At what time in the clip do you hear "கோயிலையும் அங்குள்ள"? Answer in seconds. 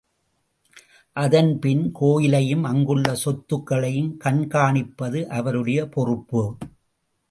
1.91-3.15